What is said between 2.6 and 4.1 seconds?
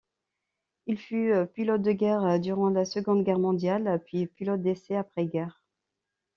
la Seconde Guerre mondiale